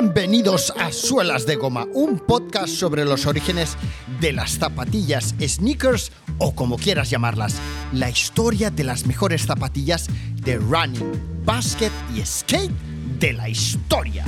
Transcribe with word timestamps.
Bienvenidos 0.00 0.72
a 0.78 0.92
Suelas 0.92 1.44
de 1.44 1.56
Goma, 1.56 1.84
un 1.92 2.20
podcast 2.20 2.68
sobre 2.68 3.04
los 3.04 3.26
orígenes 3.26 3.76
de 4.20 4.32
las 4.32 4.52
zapatillas, 4.52 5.34
sneakers 5.40 6.12
o 6.38 6.54
como 6.54 6.76
quieras 6.76 7.10
llamarlas, 7.10 7.56
la 7.92 8.08
historia 8.08 8.70
de 8.70 8.84
las 8.84 9.06
mejores 9.06 9.44
zapatillas 9.44 10.06
de 10.36 10.56
running, 10.58 11.42
basket 11.44 11.90
y 12.14 12.24
skate 12.24 12.70
de 13.18 13.32
la 13.32 13.48
historia. 13.48 14.24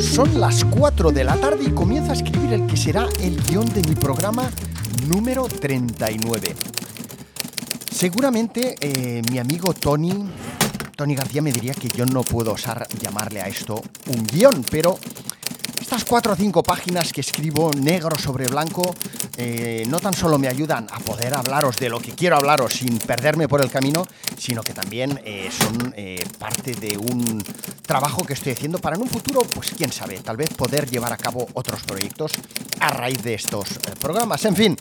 Son 0.00 0.40
las 0.40 0.64
4 0.64 1.12
de 1.12 1.22
la 1.22 1.36
tarde 1.36 1.66
y 1.68 1.70
comienza 1.70 2.10
a 2.10 2.14
escribir 2.16 2.52
el 2.52 2.66
que 2.66 2.76
será 2.76 3.06
el 3.20 3.40
guion 3.44 3.72
de 3.72 3.82
mi 3.82 3.94
programa 3.94 4.50
número 5.08 5.44
39. 5.48 6.54
Seguramente 7.90 8.76
eh, 8.78 9.22
mi 9.30 9.38
amigo 9.38 9.72
Tony, 9.72 10.12
Tony 10.94 11.14
García 11.14 11.40
me 11.40 11.50
diría 11.50 11.72
que 11.72 11.88
yo 11.88 12.04
no 12.04 12.22
puedo 12.22 12.52
osar 12.52 12.86
llamarle 13.00 13.40
a 13.40 13.48
esto 13.48 13.82
un 14.08 14.26
guion, 14.26 14.64
pero 14.70 14.98
estas 15.80 16.04
cuatro 16.04 16.34
o 16.34 16.36
cinco 16.36 16.62
páginas 16.62 17.10
que 17.12 17.22
escribo 17.22 17.70
negro 17.72 18.18
sobre 18.18 18.48
blanco 18.48 18.94
eh, 19.38 19.84
no 19.88 19.98
tan 19.98 20.12
solo 20.12 20.38
me 20.38 20.48
ayudan 20.48 20.86
a 20.92 20.98
poder 20.98 21.32
hablaros 21.32 21.76
de 21.78 21.88
lo 21.88 22.00
que 22.00 22.12
quiero 22.12 22.36
hablaros 22.36 22.74
sin 22.74 22.98
perderme 22.98 23.48
por 23.48 23.62
el 23.62 23.70
camino, 23.70 24.06
sino 24.36 24.62
que 24.62 24.74
también 24.74 25.20
eh, 25.24 25.48
son 25.50 25.94
parte 26.38 26.72
de 26.72 26.98
un 26.98 27.42
trabajo 27.86 28.24
que 28.26 28.34
estoy 28.34 28.52
haciendo 28.52 28.78
para 28.78 28.96
en 28.96 29.02
un 29.02 29.08
futuro, 29.08 29.40
pues 29.40 29.70
quién 29.70 29.90
sabe, 29.90 30.18
tal 30.18 30.36
vez 30.36 30.50
poder 30.50 30.90
llevar 30.90 31.14
a 31.14 31.16
cabo 31.16 31.48
otros 31.54 31.82
proyectos 31.84 32.32
a 32.80 32.90
raíz 32.90 33.22
de 33.22 33.34
estos 33.34 33.72
eh, 33.72 33.92
programas. 34.00 34.44
En 34.44 34.56
fin, 34.56 34.76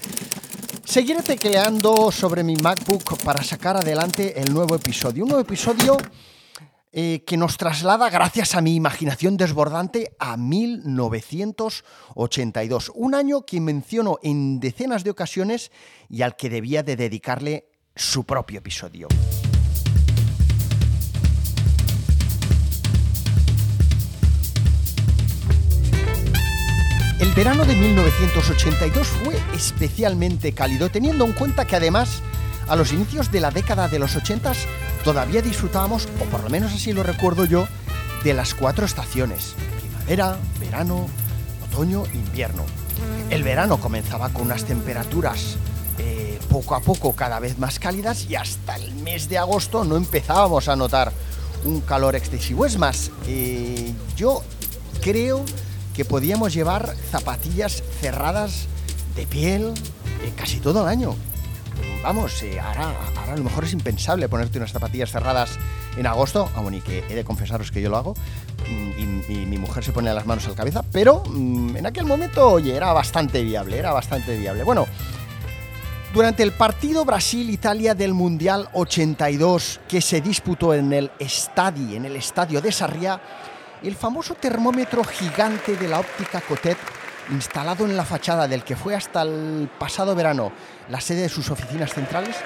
seguiré 0.84 1.22
tecleando 1.22 2.12
sobre 2.12 2.44
mi 2.44 2.56
MacBook 2.56 3.22
para 3.24 3.44
sacar 3.44 3.78
adelante 3.78 4.40
el 4.40 4.52
nuevo 4.54 4.76
episodio. 4.76 5.24
Un 5.24 5.30
nuevo 5.30 5.44
episodio 5.44 5.98
eh, 6.92 7.24
que 7.26 7.38
nos 7.38 7.56
traslada, 7.58 8.10
gracias 8.10 8.56
a 8.56 8.62
mi 8.62 8.76
imaginación 8.76 9.38
desbordante, 9.38 10.16
a 10.20 10.36
1982. 10.38 12.92
Un 12.96 13.16
año 13.16 13.46
que 13.46 13.62
menciono 13.62 14.18
en 14.24 14.60
decenas 14.60 15.04
de 15.04 15.12
ocasiones 15.12 15.72
y 16.10 16.24
al 16.24 16.36
que 16.36 16.50
debía 16.50 16.82
de 16.84 16.96
dedicarle 16.96 17.70
su 17.96 18.24
propio 18.24 18.58
episodio. 18.60 19.08
Verano 27.38 27.66
de 27.66 27.76
1982 27.76 29.06
fue 29.06 29.40
especialmente 29.54 30.54
cálido, 30.54 30.90
teniendo 30.90 31.24
en 31.24 31.34
cuenta 31.34 31.66
que 31.66 31.76
además 31.76 32.24
a 32.68 32.76
los 32.76 32.92
inicios 32.92 33.32
de 33.32 33.40
la 33.40 33.52
década 33.52 33.88
de 33.88 34.00
los 34.00 34.16
80 34.16 34.54
todavía 35.04 35.44
disfrutábamos, 35.44 36.10
o 36.20 36.24
por 36.32 36.44
lo 36.44 36.50
menos 36.50 36.74
así 36.74 36.94
lo 36.94 37.04
recuerdo 37.04 37.46
yo, 37.46 37.68
de 38.24 38.34
las 38.34 38.56
cuatro 38.56 38.88
estaciones, 38.88 39.54
primavera, 39.80 40.40
verano, 40.60 41.06
otoño, 41.70 42.06
invierno. 42.12 42.66
El 43.30 43.44
verano 43.44 43.80
comenzaba 43.80 44.30
con 44.30 44.48
unas 44.48 44.64
temperaturas 44.64 45.58
eh, 46.00 46.40
poco 46.50 46.74
a 46.74 46.80
poco 46.80 47.14
cada 47.14 47.40
vez 47.40 47.60
más 47.60 47.78
cálidas 47.78 48.26
y 48.28 48.36
hasta 48.36 48.78
el 48.78 48.96
mes 48.96 49.30
de 49.30 49.38
agosto 49.38 49.84
no 49.84 49.96
empezábamos 49.96 50.70
a 50.70 50.76
notar 50.76 51.12
un 51.66 51.82
calor 51.82 52.16
excesivo. 52.16 52.66
Es 52.66 52.80
más, 52.80 53.12
eh, 53.28 53.94
yo 54.16 54.42
creo 55.02 55.46
que 55.98 56.06
podíamos 56.06 56.54
llevar 56.54 56.96
zapatillas 57.10 57.84
cerradas 58.00 58.68
de 59.16 59.26
piel 59.26 59.74
eh, 60.24 60.32
casi 60.38 60.60
todo 60.60 60.84
el 60.84 60.88
año. 60.88 61.16
Vamos, 62.04 62.44
eh, 62.44 62.60
ahora, 62.60 62.94
a 63.20 63.36
lo 63.36 63.44
mejor 63.44 63.64
es 63.64 63.74
impensable 63.74 64.30
ponerte 64.30 64.60
unas 64.60 64.72
zapatillas 64.72 65.12
cerradas 65.12 65.58
en 65.98 66.06
agosto, 66.06 66.52
aún 66.56 66.76
y 66.76 66.82
que 66.82 67.04
he 67.10 67.16
de 67.16 67.24
confesaros 67.24 67.72
que 67.72 67.82
yo 67.82 67.90
lo 67.90 67.98
hago, 67.98 68.14
y, 68.68 69.06
mi 69.28 69.58
mujer 69.58 69.84
se 69.84 69.92
pone 69.92 70.14
las 70.14 70.28
manos 70.28 70.46
a 70.46 70.50
la 70.50 70.56
cabeza, 70.56 70.84
pero 70.92 71.24
mm, 71.26 71.78
en 71.78 71.86
aquel 71.88 72.06
momento, 72.06 72.48
oye, 72.48 72.76
era 72.76 72.94
bastante 72.94 73.42
viable, 73.42 73.80
era 73.80 73.92
bastante 73.92 74.38
viable. 74.38 74.64
Bueno, 74.64 74.86
durante 76.14 76.44
el 76.44 76.52
partido 76.52 77.06
Brasil-Italia 77.06 77.96
del 77.96 78.14
Mundial 78.14 78.70
82 78.74 79.80
que 79.88 80.02
se 80.02 80.22
disputó 80.22 80.76
en 80.76 80.94
el 80.94 81.12
estadio, 81.18 81.98
en 81.98 82.06
el 82.06 82.16
estadio 82.16 82.62
de 82.62 82.72
Sarriá, 82.72 83.20
el 83.84 83.96
famoso 83.96 84.36
termómetro 84.36 85.04
gigante 85.04 85.76
de 85.76 85.88
la 85.88 86.00
óptica 86.00 86.42
Cotet, 86.42 86.78
instalado 87.32 87.86
en 87.86 87.98
la 87.98 88.06
fachada 88.06 88.48
del 88.48 88.64
que 88.64 88.76
fue 88.76 88.96
hasta 88.96 89.22
el 89.22 89.70
pasado 89.78 90.16
verano 90.16 90.52
la 90.90 91.02
sede 91.02 91.24
de 91.24 91.30
sus 91.30 91.50
oficinas 91.50 91.94
centrales, 91.94 92.38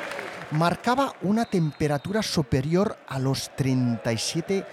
marcaba 0.51 1.13
una 1.21 1.45
temperatura 1.45 2.23
superior 2.23 2.97
a 3.07 3.19
los 3.19 3.55
37 3.55 4.65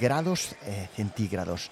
grados 0.00 0.54
eh, 0.64 0.88
centígrados. 0.94 1.70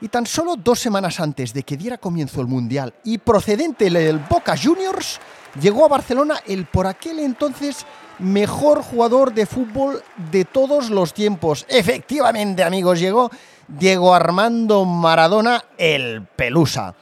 Y 0.00 0.08
tan 0.08 0.26
solo 0.26 0.56
dos 0.56 0.78
semanas 0.78 1.20
antes 1.20 1.52
de 1.52 1.62
que 1.62 1.76
diera 1.76 1.98
comienzo 1.98 2.40
el 2.40 2.46
Mundial 2.46 2.94
y 3.04 3.18
procedente 3.18 3.90
del 3.90 4.18
Boca 4.18 4.56
Juniors, 4.56 5.20
llegó 5.60 5.84
a 5.84 5.88
Barcelona 5.88 6.36
el 6.46 6.64
por 6.64 6.86
aquel 6.86 7.18
entonces 7.18 7.84
mejor 8.18 8.82
jugador 8.82 9.34
de 9.34 9.46
fútbol 9.46 10.02
de 10.30 10.44
todos 10.44 10.90
los 10.90 11.12
tiempos. 11.12 11.66
Efectivamente, 11.68 12.62
amigos, 12.62 13.00
llegó 13.00 13.30
Diego 13.68 14.14
Armando 14.14 14.84
Maradona, 14.84 15.64
el 15.76 16.26
Pelusa. 16.36 16.94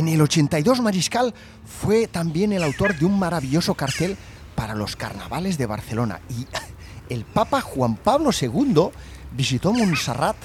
En 0.00 0.08
el 0.08 0.22
82 0.22 0.80
Mariscal 0.80 1.34
fue 1.66 2.06
también 2.06 2.54
el 2.54 2.62
autor 2.62 2.98
de 2.98 3.04
un 3.04 3.18
maravilloso 3.18 3.74
cartel 3.74 4.16
para 4.54 4.74
los 4.74 4.96
carnavales 4.96 5.58
de 5.58 5.66
Barcelona 5.66 6.22
y 6.30 6.46
el 7.14 7.26
Papa 7.26 7.60
Juan 7.60 7.96
Pablo 7.96 8.30
II 8.32 8.88
visitó 9.36 9.74
Montserrat 9.74 10.36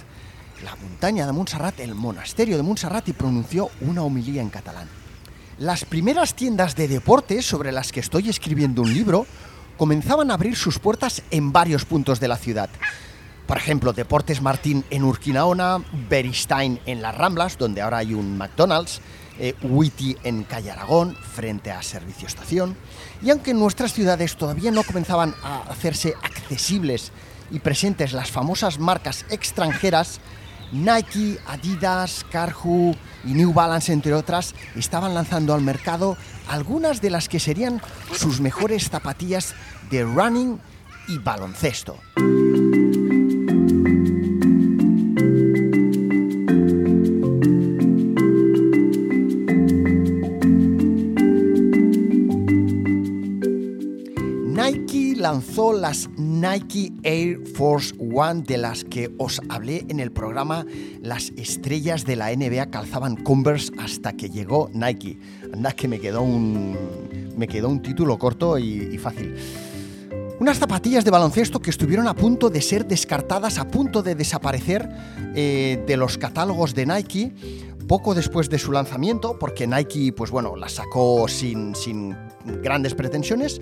la 0.62 0.76
montaña 0.76 1.26
de 1.26 1.32
Montserrat, 1.32 1.80
el 1.80 1.96
monasterio 1.96 2.58
de 2.58 2.64
Montserrat 2.64 3.08
y 3.08 3.14
pronunció 3.14 3.70
una 3.80 4.02
homilía 4.02 4.42
en 4.42 4.50
catalán. 4.50 4.90
Las 5.58 5.86
primeras 5.86 6.34
tiendas 6.34 6.76
de 6.76 6.90
deportes 6.90 7.46
sobre 7.46 7.72
las 7.72 7.94
que 7.94 8.02
estoy 8.02 8.28
escribiendo 8.28 8.82
un 8.82 8.94
libro 8.94 9.26
comenzaban 9.78 10.32
a 10.32 10.34
abrir 10.34 10.58
sus 10.58 10.80
puertas 10.80 11.24
en 11.32 11.54
varios 11.54 11.86
puntos 11.86 12.20
de 12.20 12.28
la 12.28 12.36
ciudad. 12.36 12.70
Por 13.48 13.56
ejemplo, 13.56 13.94
Deportes 13.94 14.42
Martín 14.42 14.84
en 14.90 15.06
Urquinaona, 15.06 15.82
Beristain 16.10 16.82
en 16.86 17.02
Las 17.02 17.16
Ramblas, 17.16 17.58
donde 17.58 17.82
ahora 17.82 18.00
hay 18.00 18.14
un 18.14 18.38
McDonald's, 18.38 19.00
eh, 19.40 19.54
Witty 19.62 20.18
en 20.24 20.44
Calle 20.44 20.72
Aragón, 20.72 21.16
frente 21.16 21.72
a 21.72 21.82
Servicio 21.82 22.28
Estación. 22.28 22.76
Y 23.22 23.30
aunque 23.30 23.52
en 23.52 23.60
nuestras 23.60 23.94
ciudades 23.94 24.36
todavía 24.36 24.72
no 24.72 24.84
comenzaban 24.84 25.36
a 25.44 25.62
hacerse 25.64 26.14
accesibles 26.22 27.12
y 27.52 27.60
presentes 27.60 28.14
las 28.14 28.32
famosas 28.32 28.80
marcas 28.80 29.26
extranjeras, 29.30 30.20
Nike, 30.72 31.40
Adidas, 31.48 32.26
Carhu 32.32 32.96
y 33.24 33.34
New 33.34 33.54
Balance, 33.54 33.94
entre 33.94 34.14
otras, 34.14 34.56
estaban 34.76 35.14
lanzando 35.14 35.54
al 35.54 35.62
mercado 35.62 36.18
algunas 36.48 37.02
de 37.02 37.12
las 37.12 37.30
que 37.30 37.40
serían 37.40 37.82
sus 38.14 38.42
mejores 38.42 38.90
zapatillas 38.90 39.54
de 39.90 40.04
running 40.04 40.60
y 41.08 41.18
baloncesto. 41.20 41.98
Las 55.86 56.10
Nike 56.18 56.92
Air 57.04 57.46
Force 57.46 57.94
One 58.00 58.42
de 58.42 58.58
las 58.58 58.84
que 58.84 59.14
os 59.20 59.40
hablé 59.50 59.86
en 59.88 60.00
el 60.00 60.12
programa 60.12 60.66
Las 61.04 61.32
estrellas 61.38 62.06
de 62.06 62.16
la 62.16 62.36
NBA 62.36 62.72
calzaban 62.72 63.16
Converse 63.16 63.72
hasta 63.78 64.14
que 64.14 64.32
llegó 64.32 64.72
Nike. 64.74 65.20
Anda 65.54 65.74
que 65.74 65.88
me 65.88 66.00
quedó 66.00 66.24
un, 66.24 66.76
me 67.38 67.48
quedó 67.48 67.70
un 67.70 67.84
título 67.84 68.18
corto 68.18 68.58
y, 68.58 68.98
fácil. 68.98 69.36
Unas 70.40 70.58
zapatillas 70.58 71.06
de 71.06 71.12
baloncesto 71.12 71.62
que 71.62 71.70
estuvieron 71.70 72.08
a 72.08 72.16
punto 72.16 72.50
de 72.50 72.64
ser 72.64 72.88
descartadas, 72.88 73.60
a 73.60 73.68
punto 73.68 74.02
de 74.02 74.16
desaparecer 74.16 74.90
eh, 75.36 75.84
de 75.86 75.98
los 75.98 76.18
catálogos 76.18 76.74
de 76.74 76.88
Nike 76.88 77.32
poco 77.88 78.16
después 78.16 78.50
de 78.50 78.58
su 78.58 78.72
lanzamiento, 78.72 79.38
porque 79.38 79.68
Nike, 79.68 80.14
pues 80.14 80.32
bueno, 80.32 80.56
las 80.56 80.72
sacó 80.72 81.28
sin, 81.28 81.76
sin 81.76 82.16
grandes 82.64 82.96
pretensiones 82.96 83.62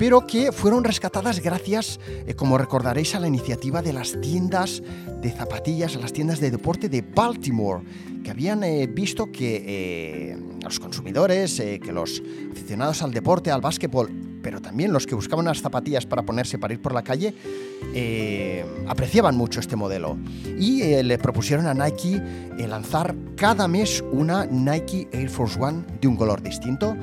pero 0.00 0.26
que 0.26 0.50
fueron 0.50 0.82
rescatadas 0.82 1.40
gracias, 1.40 2.00
eh, 2.26 2.32
como 2.32 2.56
recordaréis, 2.56 3.14
a 3.14 3.20
la 3.20 3.28
iniciativa 3.28 3.82
de 3.82 3.92
las 3.92 4.18
tiendas 4.22 4.82
de 5.20 5.30
zapatillas, 5.30 5.94
las 5.96 6.14
tiendas 6.14 6.40
de 6.40 6.50
deporte 6.50 6.88
de 6.88 7.02
Baltimore, 7.02 7.84
que 8.24 8.30
habían 8.30 8.64
eh, 8.64 8.86
visto 8.86 9.30
que 9.30 9.62
eh, 9.62 10.38
los 10.64 10.80
consumidores, 10.80 11.60
que 11.60 11.92
los 11.92 12.22
aficionados 12.50 13.02
al 13.02 13.12
deporte, 13.12 13.50
al 13.50 13.60
básquetbol, 13.60 14.10
pero 14.42 14.60
también 14.60 14.92
los 14.92 15.06
que 15.06 15.14
buscaban 15.14 15.44
unas 15.44 15.60
zapatillas 15.60 16.06
para 16.06 16.22
ponerse 16.22 16.58
para 16.58 16.74
ir 16.74 16.80
por 16.80 16.92
la 16.92 17.02
calle, 17.02 17.34
eh, 17.94 18.64
apreciaban 18.88 19.36
mucho 19.36 19.60
este 19.60 19.76
modelo. 19.76 20.18
Y 20.58 20.82
eh, 20.82 21.02
le 21.02 21.18
propusieron 21.18 21.66
a 21.66 21.74
Nike 21.74 22.20
lanzar 22.58 23.14
cada 23.36 23.68
mes 23.68 24.04
una 24.12 24.46
Nike 24.46 25.08
Air 25.12 25.30
Force 25.30 25.58
One 25.60 25.84
de 26.00 26.08
un 26.08 26.16
color 26.16 26.42
distinto. 26.42 26.96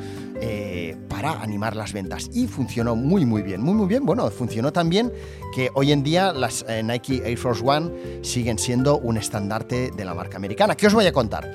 Para 1.09 1.41
animar 1.41 1.75
las 1.75 1.93
ventas 1.93 2.29
y 2.33 2.47
funcionó 2.47 2.95
muy 2.95 3.25
muy 3.25 3.41
bien, 3.41 3.61
muy 3.61 3.73
muy 3.73 3.87
bien. 3.87 4.05
Bueno, 4.05 4.29
funcionó 4.29 4.71
también 4.71 5.11
que 5.55 5.69
hoy 5.73 5.91
en 5.91 6.03
día 6.03 6.31
las 6.31 6.65
Nike 6.83 7.23
Air 7.25 7.37
Force 7.37 7.63
One 7.65 7.91
siguen 8.21 8.59
siendo 8.59 8.97
un 8.97 9.17
estandarte 9.17 9.91
de 9.91 10.05
la 10.05 10.13
marca 10.13 10.37
americana. 10.37 10.75
¿Qué 10.75 10.87
os 10.87 10.93
voy 10.93 11.05
a 11.05 11.11
contar? 11.11 11.51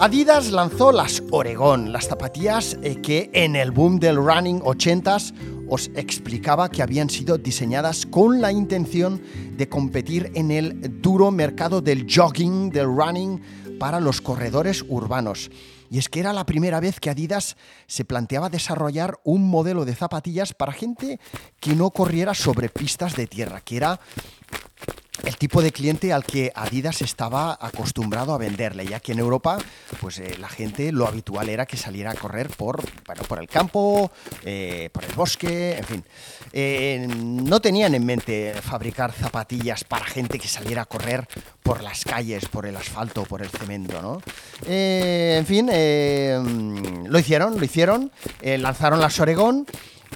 Adidas 0.00 0.52
lanzó 0.52 0.92
las 0.92 1.24
Oregon, 1.32 1.90
las 1.90 2.06
zapatillas 2.06 2.78
eh, 2.84 3.00
que 3.02 3.30
en 3.32 3.56
el 3.56 3.72
boom 3.72 3.98
del 3.98 4.14
running 4.14 4.60
80s 4.60 5.34
os 5.68 5.90
explicaba 5.96 6.70
que 6.70 6.84
habían 6.84 7.10
sido 7.10 7.36
diseñadas 7.36 8.06
con 8.06 8.40
la 8.40 8.52
intención 8.52 9.20
de 9.56 9.68
competir 9.68 10.30
en 10.36 10.52
el 10.52 11.02
duro 11.02 11.32
mercado 11.32 11.80
del 11.80 12.06
jogging, 12.08 12.70
del 12.70 12.86
running 12.86 13.40
para 13.80 13.98
los 13.98 14.20
corredores 14.20 14.84
urbanos. 14.88 15.50
Y 15.90 15.98
es 15.98 16.08
que 16.08 16.20
era 16.20 16.32
la 16.32 16.46
primera 16.46 16.80
vez 16.80 17.00
que 17.00 17.10
Adidas 17.10 17.56
se 17.86 18.04
planteaba 18.04 18.50
desarrollar 18.50 19.18
un 19.24 19.48
modelo 19.48 19.84
de 19.84 19.94
zapatillas 19.94 20.54
para 20.54 20.72
gente 20.72 21.18
que 21.60 21.74
no 21.74 21.90
corriera 21.90 22.34
sobre 22.34 22.68
pistas 22.68 23.16
de 23.16 23.26
tierra, 23.26 23.60
que 23.60 23.76
era 23.76 24.00
el 25.28 25.36
tipo 25.36 25.60
de 25.60 25.72
cliente 25.72 26.10
al 26.14 26.24
que 26.24 26.50
Adidas 26.54 27.02
estaba 27.02 27.58
acostumbrado 27.60 28.32
a 28.32 28.38
venderle, 28.38 28.86
ya 28.86 28.98
que 28.98 29.12
en 29.12 29.18
Europa, 29.18 29.58
pues 30.00 30.18
eh, 30.20 30.36
la 30.40 30.48
gente 30.48 30.90
lo 30.90 31.06
habitual 31.06 31.50
era 31.50 31.66
que 31.66 31.76
saliera 31.76 32.12
a 32.12 32.14
correr 32.14 32.48
por, 32.48 32.82
por 33.28 33.38
el 33.38 33.46
campo, 33.46 34.10
eh, 34.42 34.88
por 34.90 35.04
el 35.04 35.12
bosque, 35.12 35.76
en 35.76 35.84
fin. 35.84 36.04
Eh, 36.50 37.06
no 37.10 37.60
tenían 37.60 37.94
en 37.94 38.06
mente 38.06 38.54
fabricar 38.62 39.12
zapatillas 39.12 39.84
para 39.84 40.06
gente 40.06 40.38
que 40.38 40.48
saliera 40.48 40.82
a 40.82 40.86
correr 40.86 41.28
por 41.62 41.82
las 41.82 42.04
calles, 42.04 42.46
por 42.48 42.64
el 42.64 42.76
asfalto, 42.76 43.24
por 43.24 43.42
el 43.42 43.50
cemento, 43.50 44.00
¿no? 44.00 44.22
en 44.66 45.46
fin, 45.46 45.66
lo 45.66 47.18
hicieron, 47.18 47.58
lo 47.58 47.64
hicieron, 47.64 48.10
lanzaron 48.42 48.98
las 49.00 49.20
Oregón 49.20 49.66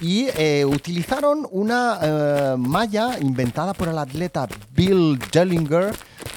y 0.02 0.26
eh, 0.37 0.64
utilizaron 0.64 1.46
una 1.52 1.99
eh, 2.02 2.56
malla 2.58 3.19
inventada 3.20 3.72
por 3.72 3.88
el 3.88 3.96
atleta 3.96 4.49
Bill 4.75 5.19
Dellinger, 5.32 5.94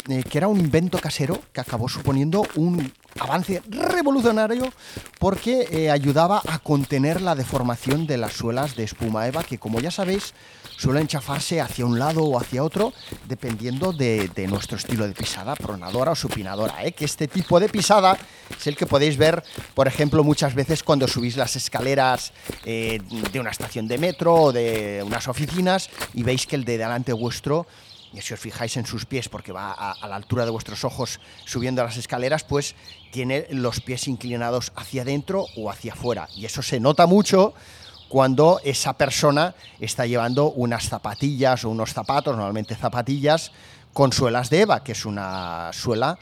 eh, 0.08 0.24
que 0.24 0.38
era 0.38 0.48
un 0.48 0.60
invento 0.60 1.00
casero 1.00 1.42
que 1.52 1.62
acabó 1.62 1.90
suponiendo 1.90 2.46
un 2.56 2.92
avance 3.20 3.62
revolucionario 3.70 4.72
porque 5.20 5.90
ayudaba 5.92 6.42
a 6.48 6.60
contener 6.60 7.22
la 7.22 7.36
deformación 7.36 8.08
de 8.08 8.18
las 8.18 8.34
suelas 8.34 8.76
de 8.76 8.84
espuma 8.84 9.28
Eva, 9.28 9.44
que 9.44 9.58
como 9.58 9.80
ya 9.80 9.92
sabéis 9.92 10.34
suelen 10.78 11.08
chafarse 11.08 11.62
hacia 11.62 11.86
un 11.86 12.00
lado 12.00 12.24
o 12.24 12.40
hacia 12.40 12.64
otro, 12.64 12.94
dependiendo 13.28 13.94
de, 13.94 14.30
nuestro 14.50 14.78
estilo 14.78 15.08
de 15.08 15.14
pisada, 15.14 15.56
pronadora 15.56 16.12
o 16.12 16.16
supinadora. 16.16 16.84
¿eh? 16.84 16.92
Que 16.92 17.06
este 17.06 17.28
tipo 17.28 17.60
de 17.60 17.70
pisada 17.70 18.18
es 18.58 18.68
el 18.68 18.76
que 18.76 18.86
podéis 18.86 19.18
ver, 19.18 19.44
por 19.74 19.88
ejemplo, 19.88 20.24
muchas 20.24 20.54
veces 20.54 20.84
cuando 20.84 21.08
subís 21.08 21.38
las 21.38 21.56
escaleras 21.56 22.34
eh, 22.66 23.02
de 23.32 23.40
una 23.40 23.52
estación 23.52 23.88
de 23.88 23.98
metro 23.98 24.36
o 24.36 24.52
de 24.52 25.04
unas 25.06 25.28
oficinas 25.28 25.90
y 26.14 26.24
veis 26.24 26.46
que 26.46 26.56
el 26.56 26.66
de 26.66 26.78
delante 26.78 27.14
vuestro 27.14 27.66
y 28.16 28.22
si 28.22 28.34
os 28.34 28.40
fijáis 28.40 28.78
en 28.78 28.86
sus 28.86 29.06
pies, 29.06 29.30
porque 29.30 29.52
va 29.52 29.72
a, 29.72 30.08
la 30.08 30.16
altura 30.16 30.46
de 30.46 30.52
vuestros 30.52 30.84
ojos 30.84 31.20
subiendo 31.46 31.84
las 31.84 31.98
escaleras, 31.98 32.44
pues 32.44 32.76
tiene 33.12 33.46
los 33.50 33.82
pies 33.82 34.08
inclinados 34.08 34.72
hacia 34.76 35.02
adentro 35.02 35.46
o 35.58 35.70
hacia 35.70 35.94
afuera. 35.94 36.28
Y 36.36 36.46
eso 36.46 36.62
se 36.62 36.80
nota 36.80 37.06
mucho 37.08 37.54
cuando 38.08 38.62
esa 38.64 38.94
persona 38.94 39.56
está 39.80 40.06
llevando 40.06 40.52
unas 40.52 40.88
zapatillas 40.88 41.66
o 41.66 41.70
unos 41.70 41.94
zapatos, 41.94 42.36
normalmente 42.36 42.76
zapatillas, 42.76 43.52
con 43.94 44.14
suelas 44.14 44.50
de 44.50 44.62
Eva, 44.62 44.84
que 44.84 44.92
es 44.92 45.06
una 45.06 45.72
suela 45.74 46.18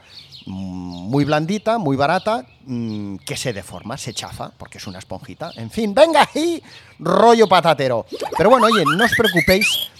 muy 0.46 1.24
blandita, 1.24 1.78
muy 1.78 1.96
barata, 1.96 2.44
mm, 2.66 3.16
que 3.16 3.36
se 3.36 3.52
deforma, 3.52 3.96
se 3.96 4.12
chafa, 4.12 4.50
porque 4.56 4.78
es 4.78 4.86
una 4.86 4.98
esponjita. 4.98 5.50
En 5.56 5.70
fin, 5.70 5.94
venga 5.94 6.28
ahí, 6.34 6.62
rollo 6.98 7.48
patatero. 7.48 8.06
Pero 8.36 8.50
bueno, 8.50 8.66
oye, 8.66 8.84
no 8.84 9.04
os 9.04 9.12
preocupéis, 9.16 9.90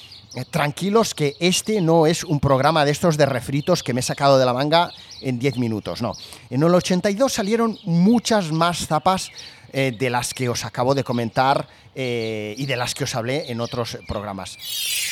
tranquilos 0.50 1.14
que 1.14 1.36
este 1.40 1.81
no 1.81 2.06
es 2.06 2.25
un 2.25 2.40
programa 2.40 2.84
de 2.84 2.90
estos 2.90 3.16
de 3.16 3.26
refritos 3.26 3.82
que 3.82 3.94
me 3.94 4.00
he 4.00 4.02
sacado 4.02 4.38
de 4.38 4.44
la 4.44 4.52
manga 4.52 4.90
en 5.20 5.38
10 5.38 5.58
minutos, 5.58 6.02
no. 6.02 6.12
En 6.50 6.62
el 6.62 6.75
82 6.75 7.32
salieron 7.32 7.78
muchas 7.84 8.52
más 8.52 8.86
zapas 8.86 9.31
eh, 9.72 9.92
de 9.98 10.08
las 10.08 10.32
que 10.34 10.48
os 10.48 10.64
acabo 10.64 10.94
de 10.94 11.02
comentar 11.02 11.66
eh, 11.96 12.54
y 12.56 12.66
de 12.66 12.76
las 12.76 12.94
que 12.94 13.04
os 13.04 13.14
hablé 13.16 13.50
en 13.50 13.60
otros 13.60 13.98
programas. 14.06 14.56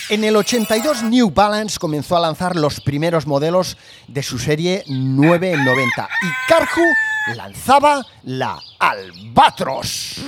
En 0.08 0.22
el 0.22 0.36
82 0.36 1.02
New 1.02 1.30
Balance 1.30 1.78
comenzó 1.78 2.16
a 2.16 2.20
lanzar 2.20 2.54
los 2.54 2.80
primeros 2.80 3.26
modelos 3.26 3.76
de 4.06 4.22
su 4.22 4.38
serie 4.38 4.84
990 4.86 6.08
y 6.22 6.48
Carhu 6.48 6.86
lanzaba 7.34 8.06
la 8.22 8.60
Albatros. 8.78 10.18